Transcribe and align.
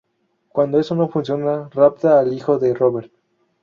Cuando 0.49 0.79
eso 0.79 0.95
no 0.95 1.09
funciona, 1.09 1.69
rapta 1.71 2.19
al 2.19 2.33
hijo 2.33 2.57
de 2.57 2.73
Robert. 2.73 3.13